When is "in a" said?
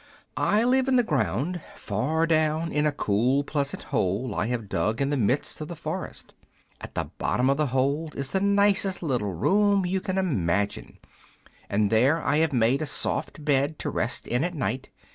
2.71-2.91